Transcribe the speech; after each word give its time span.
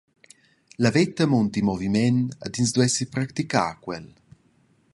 La 0.85 0.91
veta 0.95 1.25
munti 1.33 1.61
moviment 1.69 2.17
ed 2.47 2.53
ins 2.61 2.71
duessi 2.75 3.03
praticar 3.13 3.69
quel. 3.83 4.05